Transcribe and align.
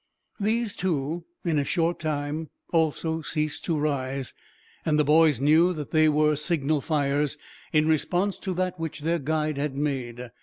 These, 0.39 0.75
too, 0.75 1.25
in 1.45 1.59
a 1.59 1.63
short 1.63 1.99
time 1.99 2.49
also 2.73 3.21
ceased 3.21 3.63
to 3.65 3.77
rise; 3.77 4.33
and 4.83 4.97
the 4.97 5.03
boys 5.03 5.39
knew 5.39 5.73
that 5.73 5.91
they 5.91 6.09
were 6.09 6.35
signal 6.35 6.81
fires, 6.81 7.37
in 7.71 7.87
response 7.87 8.39
to 8.39 8.55
that 8.55 8.79
which 8.79 9.01
their 9.01 9.19
guide 9.19 9.59
had 9.59 9.75
made. 9.75 10.31